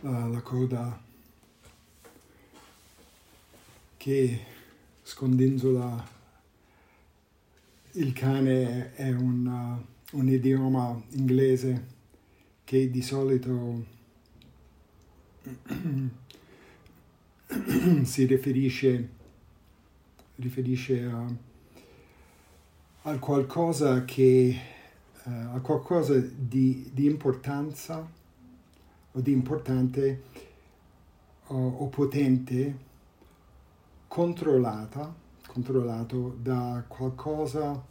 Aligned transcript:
la, 0.00 0.26
la 0.26 0.40
coda 0.40 1.00
che 3.96 4.40
scondinzola 5.02 6.18
il 7.92 8.12
cane 8.12 8.92
è 8.94 9.10
un, 9.10 9.46
uh, 9.46 9.84
un 10.16 10.28
idioma 10.28 11.00
inglese 11.10 11.98
che 12.64 12.90
di 12.90 13.02
solito 13.02 13.84
si 18.04 18.24
riferisce, 18.24 19.08
riferisce 20.36 21.04
a, 21.04 21.26
a 23.02 23.18
qualcosa 23.18 24.04
che 24.04 24.58
uh, 25.24 25.30
a 25.30 25.60
qualcosa 25.60 26.18
di, 26.18 26.88
di 26.92 27.06
importanza 27.06 28.18
o 29.12 29.20
di 29.20 29.32
importante 29.32 30.22
o, 31.46 31.56
o 31.56 31.88
potente 31.88 32.88
controllata, 34.06 35.14
controllato 35.46 36.36
da 36.40 36.84
qualcosa 36.86 37.84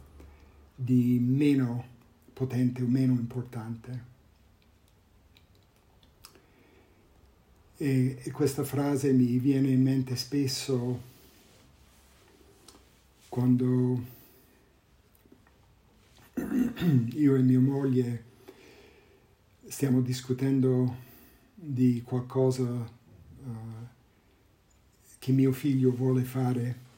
di 0.74 1.18
meno 1.20 1.84
potente 2.32 2.82
o 2.82 2.86
meno 2.86 3.12
importante. 3.14 4.08
E, 7.76 8.18
e 8.22 8.30
questa 8.30 8.64
frase 8.64 9.12
mi 9.12 9.38
viene 9.38 9.70
in 9.70 9.82
mente 9.82 10.16
spesso 10.16 11.00
quando 13.28 14.04
io 17.14 17.36
e 17.36 17.42
mia 17.42 17.60
moglie 17.60 18.24
stiamo 19.66 20.00
discutendo 20.00 21.08
di 21.62 22.00
qualcosa 22.02 22.64
uh, 22.64 23.86
che 25.18 25.32
mio 25.32 25.52
figlio 25.52 25.92
vuole 25.92 26.22
fare, 26.22 26.88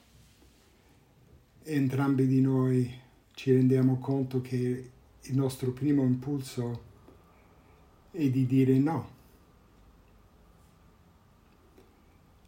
entrambi 1.65 2.29
di 2.29 2.41
noi 2.41 3.01
ci 3.35 3.53
rendiamo 3.53 3.99
conto 3.99 4.41
che 4.41 4.91
il 5.21 5.35
nostro 5.35 5.73
primo 5.73 6.05
impulso 6.05 6.91
è 8.13 8.29
di 8.31 8.47
dire 8.47 8.79
no. 8.79 9.11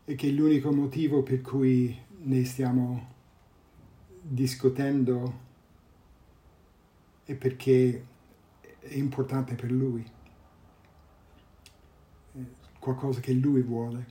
E 0.04 0.14
che 0.14 0.30
l'unico 0.30 0.72
motivo 0.72 1.24
per 1.24 1.40
cui 1.40 1.96
ne 2.22 2.44
stiamo 2.44 3.12
discutendo 4.20 5.40
è 7.24 7.34
perché 7.34 8.04
è 8.78 8.94
importante 8.94 9.54
per 9.54 9.72
lui 9.72 10.22
qualcosa 12.84 13.20
che 13.20 13.32
lui 13.32 13.62
vuole. 13.62 14.06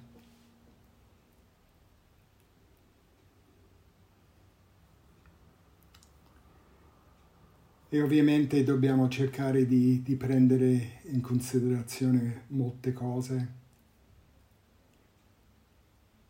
E 7.87 8.01
ovviamente 8.01 8.63
dobbiamo 8.63 9.07
cercare 9.09 9.67
di, 9.67 10.01
di 10.01 10.15
prendere 10.15 11.01
in 11.03 11.21
considerazione 11.21 12.45
molte 12.47 12.91
cose. 12.93 13.61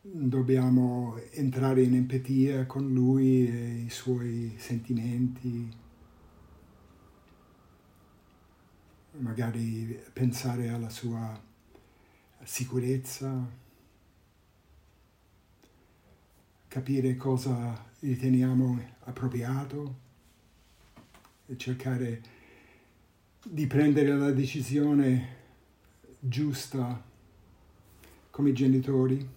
Dobbiamo 0.01 1.17
entrare 1.31 1.83
in 1.83 1.95
empatia 1.95 2.65
con 2.65 2.91
lui 2.91 3.47
e 3.47 3.83
i 3.85 3.89
suoi 3.89 4.53
sentimenti, 4.57 5.71
magari 9.11 9.97
pensare 10.11 10.67
alla 10.67 10.89
sua 10.89 11.51
sicurezza, 12.43 13.61
capire 16.67 17.15
cosa 17.15 17.91
riteniamo 17.99 18.81
appropriato 19.01 19.95
e 21.45 21.57
cercare 21.57 22.21
di 23.43 23.67
prendere 23.67 24.15
la 24.15 24.31
decisione 24.31 25.41
giusta 26.19 27.03
come 28.29 28.53
genitori 28.53 29.27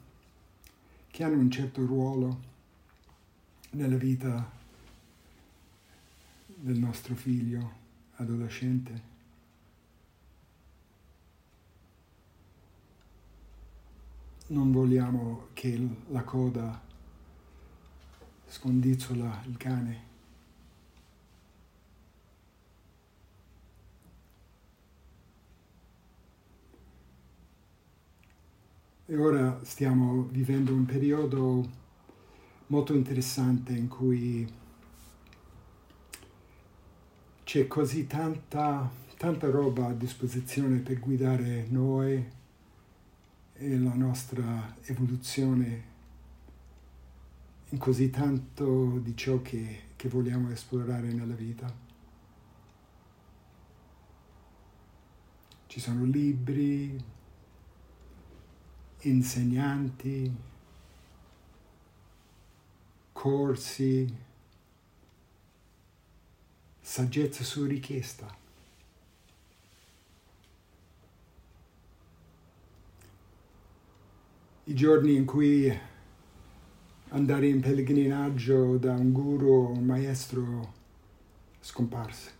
che 1.09 1.25
hanno 1.25 1.39
un 1.39 1.51
certo 1.51 1.85
ruolo 1.85 2.41
nella 3.71 3.97
vita 3.97 4.51
del 6.47 6.79
nostro 6.79 7.15
figlio 7.15 7.73
adolescente. 8.17 9.15
Non 14.49 14.71
vogliamo 14.71 15.49
che 15.55 15.89
la 16.09 16.23
coda 16.23 16.81
scondizzola 18.47 19.43
il 19.47 19.57
cane. 19.57 20.05
E 29.09 29.17
ora 29.17 29.61
stiamo 29.63 30.25
vivendo 30.31 30.73
un 30.75 30.85
periodo 30.85 31.69
molto 32.69 32.93
interessante 32.93 33.73
in 33.73 33.87
cui 33.87 34.53
c'è 37.45 37.69
così 37.69 38.09
tanta, 38.09 38.91
tanta 39.17 39.49
roba 39.49 39.87
a 39.87 39.93
disposizione 39.93 40.79
per 40.79 40.99
guidare 40.99 41.67
noi 41.69 42.36
e 43.59 43.79
la 43.79 43.95
nostra 43.95 44.77
evoluzione 44.83 45.95
in 47.71 47.79
così 47.79 48.11
tanto 48.11 48.99
di 48.99 49.17
ciò 49.17 49.41
che, 49.43 49.85
che 49.97 50.09
vogliamo 50.09 50.51
esplorare 50.51 51.13
nella 51.13 51.35
vita. 51.35 51.85
Ci 55.67 55.81
sono 55.81 56.05
libri, 56.05 57.03
insegnanti, 59.01 60.35
corsi, 63.13 64.15
saggezza 66.81 67.43
su 67.43 67.65
richiesta. 67.65 68.45
I 74.69 74.75
giorni 74.75 75.15
in 75.15 75.25
cui 75.25 75.73
andare 77.11 77.47
in 77.47 77.61
pellegrinaggio 77.61 78.77
da 78.79 78.95
un 78.95 79.13
guru 79.13 79.49
o 79.49 79.69
un 79.71 79.85
maestro 79.85 80.75
scomparse. 81.61 82.35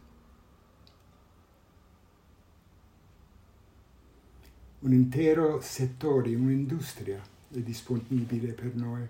Un 4.81 4.93
intero 4.93 5.61
settore, 5.61 6.35
un'industria 6.35 7.23
è 7.53 7.59
disponibile 7.59 8.53
per 8.53 8.75
noi 8.75 9.07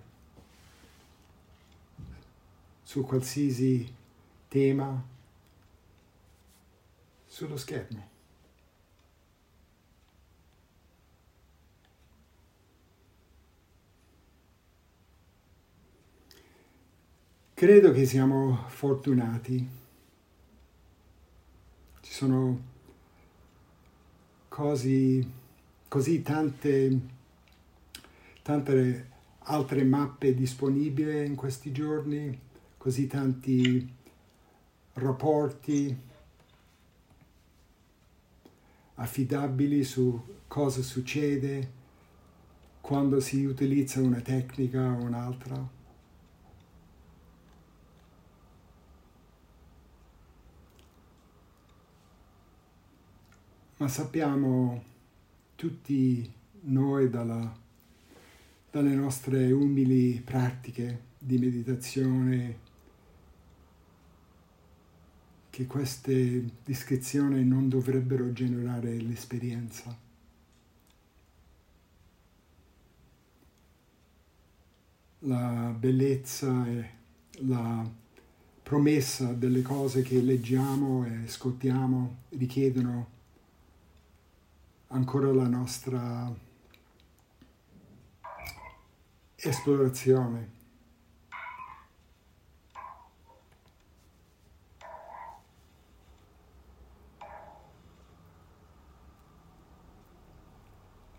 su 2.83 3.03
qualsiasi 3.03 3.95
tema 4.49 5.03
sullo 7.25 7.57
schermo. 7.57 8.16
Credo 17.59 17.91
che 17.91 18.05
siamo 18.05 18.67
fortunati. 18.67 19.67
Ci 22.03 22.13
sono 22.13 22.61
così, 24.47 25.27
così 25.89 26.21
tante, 26.21 27.01
tante 28.43 29.11
altre 29.39 29.85
mappe 29.85 30.35
disponibili 30.35 31.25
in 31.25 31.35
questi 31.35 31.73
giorni, 31.73 32.39
così 32.77 33.07
tanti 33.07 33.91
rapporti 34.93 35.97
affidabili 38.97 39.83
su 39.83 40.23
cosa 40.47 40.83
succede 40.83 41.73
quando 42.83 43.19
si 43.21 43.47
utilizza 43.47 44.03
una 44.03 44.21
tecnica 44.21 44.93
o 44.93 45.05
un'altra. 45.05 45.76
ma 53.79 53.89
sappiamo 53.89 54.83
tutti 55.55 56.33
noi 56.63 57.11
dalla, 57.11 57.55
dalle 58.71 58.95
nostre 58.95 59.53
umili 59.53 60.21
pratiche 60.25 61.05
di 61.19 61.37
meditazione 61.39 62.65
che 65.51 65.67
queste 65.67 66.45
descrizioni 66.65 67.45
non 67.45 67.69
dovrebbero 67.69 68.33
generare 68.33 68.99
l'esperienza. 69.01 70.05
La 75.21 75.75
bellezza 75.79 76.67
e 76.67 76.91
la 77.41 77.91
promessa 78.63 79.33
delle 79.33 79.63
cose 79.63 80.03
che 80.03 80.21
leggiamo 80.21 81.05
e 81.05 81.25
ascoltiamo 81.25 82.17
richiedono 82.31 83.15
ancora 84.89 85.33
la 85.33 85.49
nostra 85.49 86.35
esplorazione. 89.37 90.55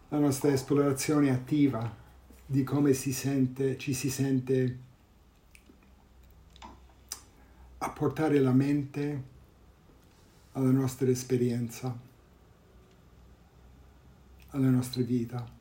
La 0.10 0.20
nostra 0.20 0.52
esplorazione 0.52 1.30
attiva 1.30 2.06
di 2.46 2.64
come 2.64 2.94
si 2.94 3.12
sente, 3.12 3.78
ci 3.78 3.94
si 3.94 4.10
sente 4.10 4.80
a 7.80 7.90
portare 7.90 8.40
la 8.40 8.54
mente 8.54 9.24
alla 10.54 10.72
nostra 10.72 11.10
esperienza, 11.10 12.07
alla 14.58 14.70
nostra 14.70 15.04
vita. 15.04 15.56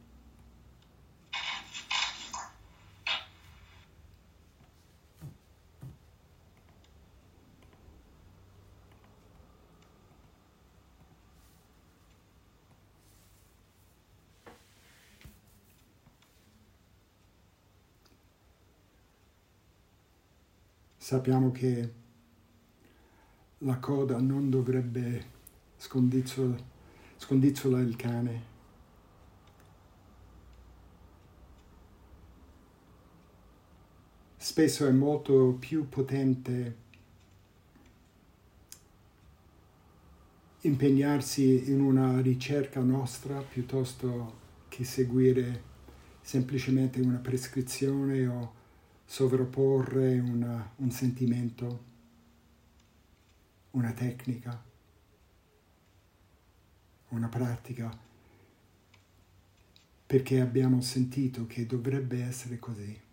Sappiamo 20.96 21.52
che 21.52 21.92
la 23.58 23.78
coda 23.78 24.18
non 24.18 24.50
dovrebbe 24.50 25.34
scondizzola 25.76 26.56
il 27.80 27.94
cane. 27.94 28.55
Spesso 34.56 34.86
è 34.86 34.90
molto 34.90 35.54
più 35.60 35.86
potente 35.86 36.76
impegnarsi 40.62 41.68
in 41.70 41.82
una 41.82 42.22
ricerca 42.22 42.80
nostra 42.80 43.38
piuttosto 43.42 44.38
che 44.68 44.82
seguire 44.84 45.62
semplicemente 46.22 47.02
una 47.02 47.18
prescrizione 47.18 48.26
o 48.26 48.54
sovrapporre 49.04 50.20
una, 50.20 50.72
un 50.76 50.90
sentimento 50.90 51.84
una 53.72 53.92
tecnica, 53.92 54.64
una 57.08 57.28
pratica, 57.28 57.94
perché 60.06 60.40
abbiamo 60.40 60.80
sentito 60.80 61.46
che 61.46 61.66
dovrebbe 61.66 62.22
essere 62.22 62.58
così. 62.58 63.04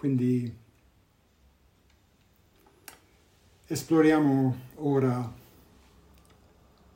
Quindi 0.00 0.50
Esploriamo 3.66 4.56
ora 4.76 5.32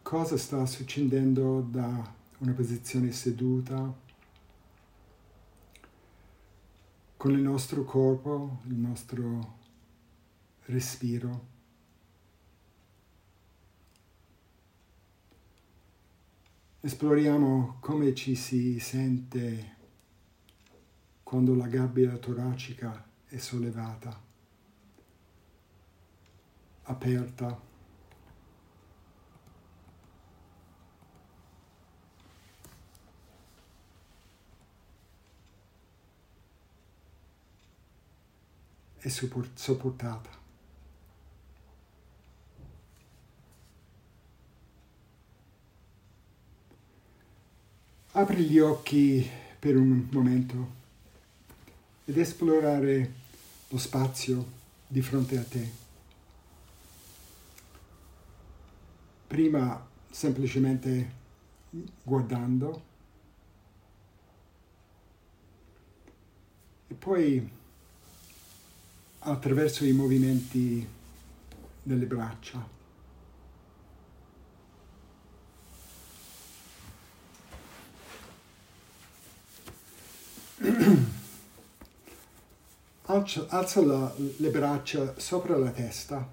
cosa 0.02 0.36
sta 0.36 0.66
succedendo 0.66 1.60
da 1.60 2.14
una 2.38 2.52
posizione 2.52 3.12
seduta 3.12 3.94
con 7.16 7.30
il 7.30 7.42
nostro 7.42 7.84
corpo, 7.84 8.58
il 8.66 8.74
nostro 8.74 9.58
respiro. 10.64 11.46
Esploriamo 16.80 17.76
come 17.78 18.14
ci 18.16 18.34
si 18.34 18.80
sente 18.80 19.73
quando 21.24 21.56
la 21.56 21.66
gabbia 21.66 22.16
toracica 22.18 23.04
è 23.26 23.38
sollevata 23.38 24.22
aperta. 26.84 27.72
e 39.06 39.10
sopportata. 39.10 40.30
Apri 48.12 48.44
gli 48.44 48.58
occhi 48.58 49.28
per 49.58 49.76
un 49.76 50.08
momento 50.10 50.83
ed 52.04 52.18
esplorare 52.18 53.12
lo 53.68 53.78
spazio 53.78 54.62
di 54.86 55.02
fronte 55.02 55.38
a 55.38 55.42
te. 55.42 55.82
prima 59.34 59.84
semplicemente 60.10 61.10
guardando 62.04 62.82
e 66.86 66.94
poi 66.94 67.50
attraverso 69.18 69.84
i 69.84 69.90
movimenti 69.90 70.86
delle 71.82 72.06
braccia. 72.06 72.64
Alza, 83.06 83.82
la, 83.82 84.14
le 84.16 84.48
braccia 84.48 85.18
sopra 85.18 85.58
la 85.58 85.70
testa 85.70 86.26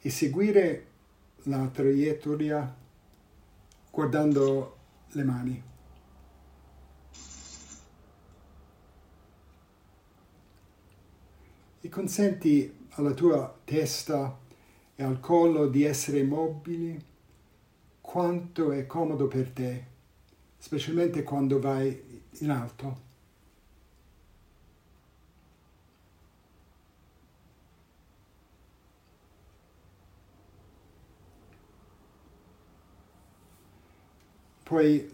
e 0.00 0.08
seguire 0.08 0.86
la 1.42 1.68
traiettoria 1.70 2.74
guardando 3.90 4.76
le 5.10 5.24
mani. 5.24 5.62
E 11.82 11.88
consenti 11.90 12.86
alla 12.92 13.12
tua 13.12 13.54
testa 13.62 14.38
e 14.94 15.02
al 15.02 15.20
collo 15.20 15.66
di 15.66 15.84
essere 15.84 16.22
mobili 16.22 17.04
quanto 18.00 18.72
è 18.72 18.86
comodo 18.86 19.28
per 19.28 19.50
te, 19.50 19.84
specialmente 20.56 21.22
quando 21.22 21.60
vai 21.60 22.22
in 22.38 22.50
alto. 22.50 23.05
Puoi 34.66 35.08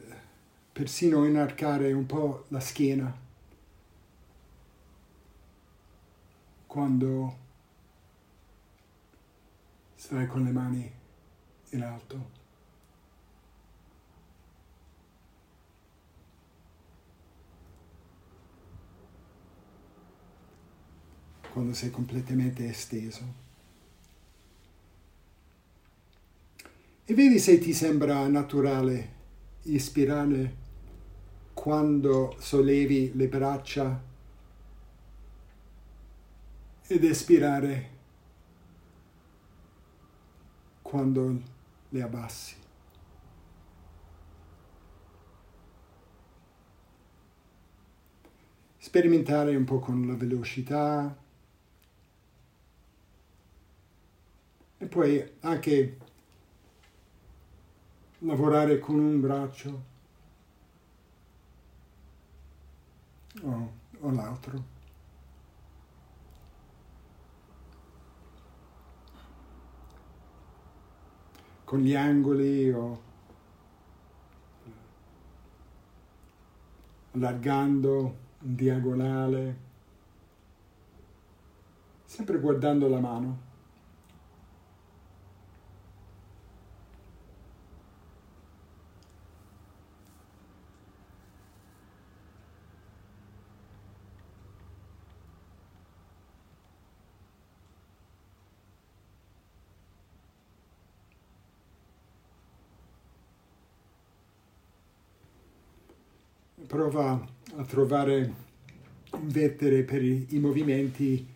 persino 0.73 1.27
inarcare 1.27 1.93
un 1.93 2.07
po' 2.07 2.47
la 2.49 2.59
schiena 2.59 3.15
quando 6.67 7.37
stai 9.95 10.27
con 10.27 10.45
le 10.45 10.51
mani 10.53 10.91
in 11.73 11.83
alto. 11.83 12.31
Quando 21.53 21.75
sei 21.75 21.91
completamente 21.91 22.67
esteso. 22.67 23.23
E 27.05 27.13
vedi 27.13 27.39
se 27.39 27.59
ti 27.59 27.75
sembra 27.75 28.27
naturale 28.29 29.12
ispirare 29.63 30.57
quando 31.55 32.35
sollevi 32.39 33.13
le 33.15 33.29
braccia 33.29 34.03
ed 36.87 37.05
espirare 37.05 37.91
quando 40.83 41.41
le 41.89 42.03
abbassi. 42.03 42.61
sperimentare 48.93 49.57
un 49.57 49.65
po' 49.65 49.79
con 49.79 50.07
la 50.07 50.15
velocità 50.15 51.17
e 54.77 54.87
poi 54.87 55.33
anche 55.41 55.97
lavorare 58.25 58.79
con 58.79 58.99
un 58.99 59.21
braccio 59.21 59.83
o, 63.43 63.73
o 64.01 64.11
l'altro. 64.11 64.71
Con 71.65 71.81
gli 71.81 71.95
angoli 71.95 72.71
o 72.71 73.03
allargando 77.13 78.17
in 78.41 78.55
diagonale, 78.55 79.59
sempre 82.05 82.39
guardando 82.39 82.89
la 82.89 83.01
mano. 83.01 83.52
Prova 106.73 107.23
a 107.57 107.65
trovare, 107.65 108.33
invertere 109.21 109.83
per 109.83 110.03
i, 110.03 110.29
i 110.31 110.39
movimenti 110.39 111.29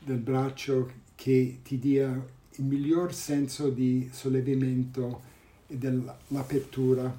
del 0.00 0.16
braccio 0.16 0.90
che 1.14 1.60
ti 1.62 1.78
dia 1.78 2.08
il 2.08 2.64
miglior 2.64 3.14
senso 3.14 3.70
di 3.70 4.10
sollevamento 4.12 5.22
e 5.68 5.76
dell'apertura 5.76 7.16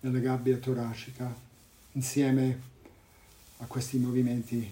della 0.00 0.18
gabbia 0.18 0.56
toracica 0.56 1.32
insieme 1.92 2.60
a 3.58 3.66
questi 3.66 3.98
movimenti 3.98 4.68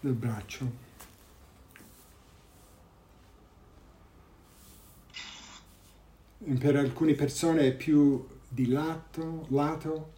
del 0.00 0.14
braccio. 0.14 0.82
Per 6.38 6.76
alcune 6.76 7.12
persone 7.12 7.66
è 7.66 7.74
più 7.74 8.32
di 8.54 8.68
lato, 8.68 9.46
lato 9.48 10.12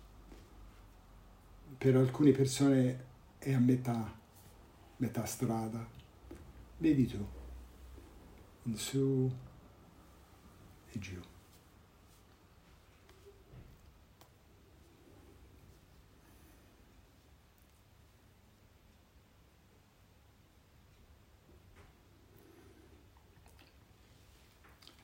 per 1.78 1.96
alcune 1.96 2.32
persone 2.32 3.04
è 3.38 3.54
a 3.54 3.58
metà, 3.58 4.14
metà 4.98 5.24
strada. 5.24 5.88
Vedi 6.76 7.06
tu, 7.06 7.26
in 8.64 8.76
su 8.76 9.32
e 10.92 10.98
giù. 10.98 11.18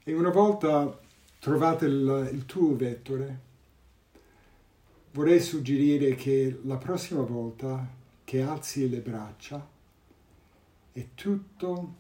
E 0.05 0.13
una 0.13 0.31
volta 0.31 1.02
trovate 1.43 1.87
il, 1.87 2.31
il 2.35 2.47
tuo 2.47 2.77
vettore, 2.77 3.41
vorrei 5.11 5.41
suggerire 5.41 6.15
che 6.15 6.61
la 6.63 6.77
prossima 6.77 7.23
volta 7.23 7.85
che 8.23 8.43
alzi 8.43 8.89
le 8.89 9.01
braccia 9.01 9.69
e 10.93 11.09
tutto 11.17 11.95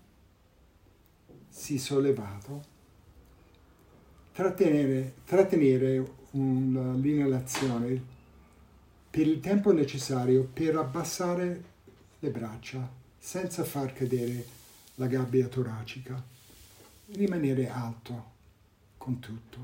si 1.48 1.76
sollevato, 1.76 2.62
trattenere, 4.30 5.14
trattenere 5.24 6.12
l'inalazione 6.30 8.00
per 9.10 9.26
il 9.26 9.40
tempo 9.40 9.72
necessario 9.72 10.44
per 10.44 10.76
abbassare 10.76 11.64
le 12.20 12.30
braccia 12.30 12.88
senza 13.18 13.64
far 13.64 13.92
cadere 13.92 14.46
la 14.94 15.08
gabbia 15.08 15.48
toracica, 15.48 16.22
rimanere 17.06 17.68
alto 17.68 18.31
con 19.02 19.18
tutto. 19.18 19.58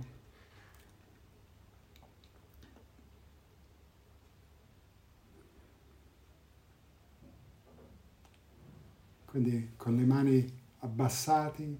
Quindi 9.27 9.75
con 9.77 9.95
le 9.95 10.05
mani 10.05 10.61
abbassate, 10.81 11.63
in 11.63 11.79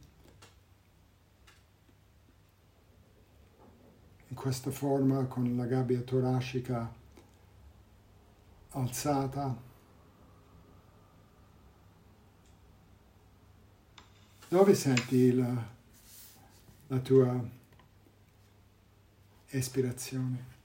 questa 4.37 4.71
forma 4.71 5.25
con 5.25 5.57
la 5.57 5.67
gabbia 5.67 6.01
toracica 6.03 6.95
alzata. 8.71 9.61
Dove 14.47 14.75
senti 14.77 15.35
la 15.35 15.78
la 16.91 16.99
tua 17.01 17.47
espirazione. 19.49 20.57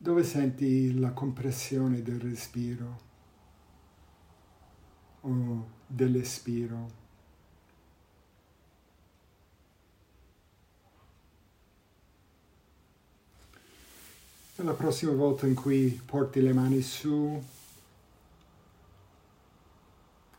Dove 0.00 0.22
senti 0.22 0.98
la 0.98 1.10
compressione 1.10 2.02
del 2.02 2.20
respiro? 2.20 3.07
O 5.28 5.66
dell'espiro. 5.86 7.06
La 14.56 14.72
prossima 14.72 15.12
volta 15.12 15.46
in 15.46 15.54
cui 15.54 16.00
porti 16.04 16.40
le 16.40 16.52
mani 16.52 16.82
su, 16.82 17.40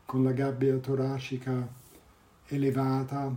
con 0.04 0.22
la 0.22 0.32
gabbia 0.32 0.76
toracica 0.76 1.66
elevata, 2.48 3.34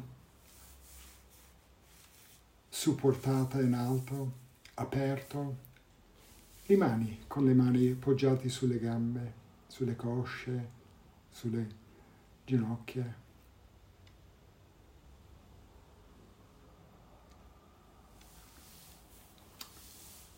supportata 2.67 3.61
in 3.61 3.73
alto, 3.73 4.31
aperto, 4.73 5.55
rimani 6.65 7.23
con 7.27 7.45
le 7.45 7.53
mani 7.53 7.91
appoggiate 7.91 8.49
sulle 8.49 8.77
gambe, 8.77 9.33
sulle 9.67 9.95
cosce, 9.95 10.81
sulle 11.33 11.67
ginocchia. 12.45 13.21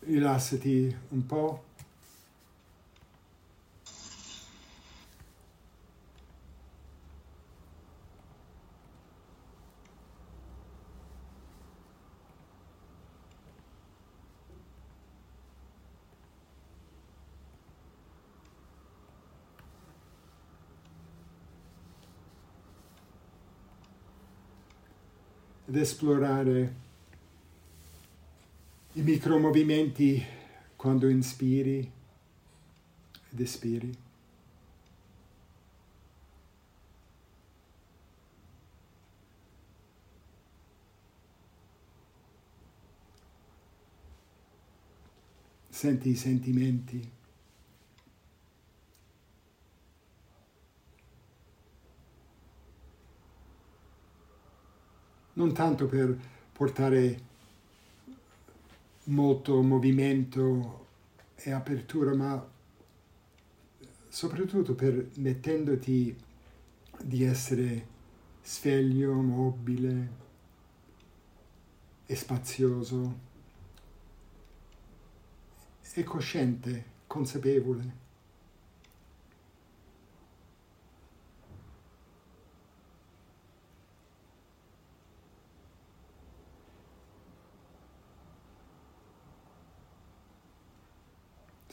Rilassati 0.00 0.96
un 1.10 1.26
po'. 1.26 1.64
Ed 25.76 25.82
esplorare 25.82 26.74
i 28.94 29.02
micromovimenti 29.02 30.24
quando 30.74 31.06
inspiri 31.06 31.90
ed 33.30 33.40
espiri. 33.40 33.94
Senti 45.68 46.08
i 46.08 46.16
sentimenti. 46.16 47.15
Non 55.36 55.52
tanto 55.52 55.86
per 55.86 56.16
portare 56.52 57.20
molto 59.04 59.62
movimento 59.62 60.86
e 61.36 61.50
apertura, 61.52 62.14
ma 62.14 62.46
soprattutto 64.08 64.74
permettendoti 64.74 66.16
di 67.02 67.22
essere 67.24 67.86
sveglio, 68.42 69.12
mobile 69.14 70.24
e 72.06 72.14
spazioso 72.14 73.24
e 75.98 76.04
cosciente, 76.04 76.84
consapevole. 77.06 78.05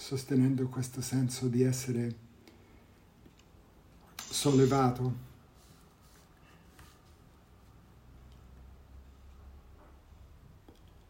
Sostenendo 0.03 0.67
questo 0.67 0.99
senso 0.99 1.47
di 1.47 1.63
essere 1.63 2.13
sollevato. 4.17 5.15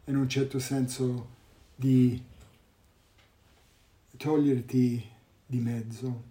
In 0.04 0.16
un 0.16 0.28
certo 0.28 0.60
senso 0.60 1.28
di 1.74 2.22
toglierti 4.16 5.10
di 5.44 5.58
mezzo 5.58 6.22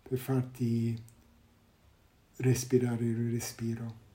per 0.00 0.18
farti 0.18 0.98
respirare 2.36 3.04
il 3.04 3.32
respiro. 3.32 4.05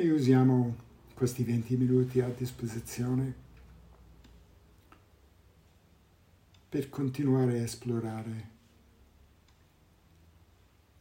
E 0.00 0.10
usiamo 0.10 0.76
questi 1.12 1.44
20 1.44 1.76
minuti 1.76 2.20
a 2.20 2.28
disposizione 2.30 3.34
per 6.70 6.88
continuare 6.88 7.58
a 7.58 7.62
esplorare 7.62 8.48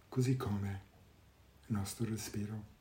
così 0.09 0.35
come 0.35 0.81
il 1.67 1.75
nostro 1.77 2.09
respiro. 2.09 2.78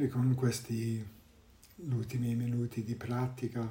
E 0.00 0.06
con 0.06 0.32
questi 0.36 1.04
ultimi 1.74 2.36
minuti 2.36 2.84
di 2.84 2.94
pratica 2.94 3.68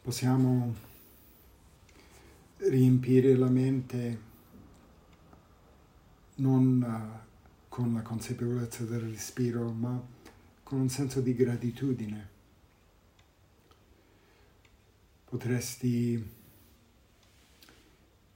possiamo 0.00 0.72
riempire 2.58 3.34
la 3.34 3.48
mente 3.48 4.20
non 6.36 6.80
uh, 6.80 7.66
con 7.68 7.92
la 7.92 8.02
consapevolezza 8.02 8.84
del 8.84 9.00
respiro, 9.00 9.72
ma 9.72 10.00
con 10.62 10.78
un 10.78 10.88
senso 10.88 11.20
di 11.20 11.34
gratitudine. 11.34 12.28
Potresti 15.24 16.24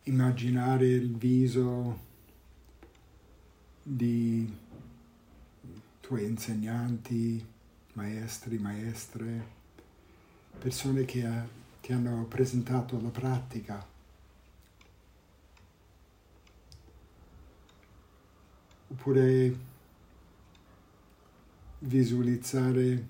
immaginare 0.02 0.88
il 0.88 1.16
viso 1.16 2.13
di 3.86 4.50
tuoi 6.00 6.24
insegnanti, 6.24 7.46
maestri, 7.92 8.58
maestre, 8.58 9.46
persone 10.58 11.04
che 11.04 11.20
eh, 11.20 11.48
ti 11.82 11.92
hanno 11.92 12.24
presentato 12.24 12.98
la 13.00 13.10
pratica. 13.10 13.86
Oppure 18.88 19.58
visualizzare 21.80 23.06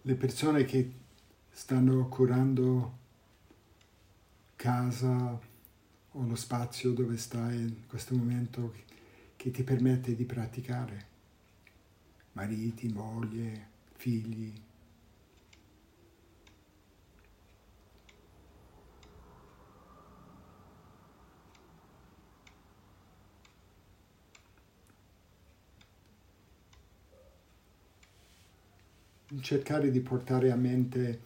le 0.00 0.14
persone 0.14 0.64
che 0.64 0.90
stanno 1.50 2.08
curando 2.08 2.96
casa 4.56 5.38
o 6.18 6.26
lo 6.26 6.34
spazio 6.34 6.90
dove 6.92 7.16
stai 7.16 7.60
in 7.60 7.86
questo 7.86 8.16
momento 8.16 8.74
che 9.36 9.52
ti 9.52 9.62
permette 9.62 10.16
di 10.16 10.24
praticare. 10.24 11.06
Mariti, 12.32 12.88
moglie, 12.88 13.68
figli. 13.92 14.52
Cercare 29.40 29.92
di 29.92 30.00
portare 30.00 30.50
a 30.50 30.56
mente 30.56 31.20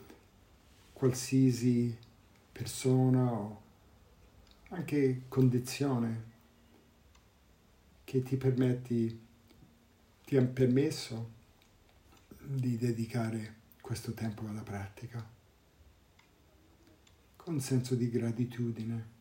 qualsiasi 0.92 1.96
persona 2.52 3.32
o 3.32 3.62
anche 4.72 5.22
condizione 5.28 6.30
che 8.04 8.22
ti 8.22 8.36
permetti, 8.36 9.20
ti 10.24 10.36
ha 10.36 10.44
permesso 10.44 11.40
di 12.38 12.76
dedicare 12.76 13.60
questo 13.80 14.12
tempo 14.12 14.46
alla 14.48 14.62
pratica 14.62 15.40
con 17.36 17.60
senso 17.60 17.94
di 17.96 18.08
gratitudine. 18.08 19.20